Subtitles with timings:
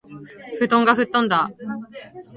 [0.57, 1.51] 布団が吹っ飛んだあ